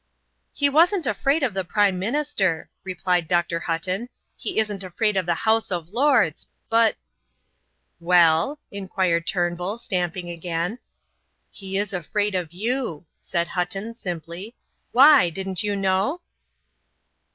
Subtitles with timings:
[0.51, 3.59] "He wasn't afraid of the Prime Minister," replied Dr.
[3.59, 6.47] Hutton; "he isn't afraid of the House of Lords.
[6.71, 6.95] But"
[8.11, 10.79] "Well?" inquired Turnbull, stamping again.
[11.51, 14.55] "He is afraid of you," said Hutton, simply.
[14.91, 16.21] "Why, didn't you know?"